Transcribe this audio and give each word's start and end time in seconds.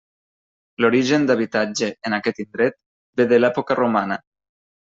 L'origen 0.85 1.27
d'habitatge 1.31 1.91
en 2.11 2.17
aquest 2.19 2.43
indret 2.47 2.81
ve 3.21 3.29
de 3.35 3.43
l'època 3.43 3.81
romana. 3.85 4.21